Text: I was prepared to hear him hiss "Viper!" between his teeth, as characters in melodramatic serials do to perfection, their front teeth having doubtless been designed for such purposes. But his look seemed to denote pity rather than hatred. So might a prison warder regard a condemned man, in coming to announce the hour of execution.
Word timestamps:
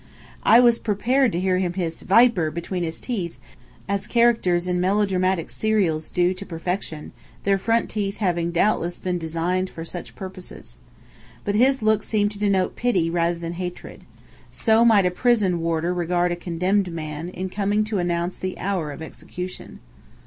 I 0.41 0.59
was 0.59 0.79
prepared 0.79 1.31
to 1.33 1.39
hear 1.39 1.59
him 1.59 1.73
hiss 1.73 2.01
"Viper!" 2.01 2.49
between 2.49 2.81
his 2.81 2.99
teeth, 2.99 3.37
as 3.87 4.07
characters 4.07 4.65
in 4.65 4.81
melodramatic 4.81 5.51
serials 5.51 6.09
do 6.09 6.33
to 6.33 6.43
perfection, 6.43 7.11
their 7.43 7.59
front 7.59 7.87
teeth 7.87 8.17
having 8.17 8.49
doubtless 8.49 8.97
been 8.97 9.19
designed 9.19 9.69
for 9.69 9.85
such 9.85 10.15
purposes. 10.15 10.77
But 11.45 11.53
his 11.53 11.83
look 11.83 12.01
seemed 12.01 12.31
to 12.31 12.39
denote 12.39 12.75
pity 12.75 13.11
rather 13.11 13.37
than 13.37 13.53
hatred. 13.53 14.03
So 14.49 14.83
might 14.83 15.05
a 15.05 15.11
prison 15.11 15.59
warder 15.61 15.93
regard 15.93 16.31
a 16.31 16.35
condemned 16.35 16.91
man, 16.91 17.29
in 17.29 17.49
coming 17.51 17.83
to 17.83 17.99
announce 17.99 18.39
the 18.39 18.57
hour 18.57 18.91
of 18.91 19.03
execution. 19.03 19.81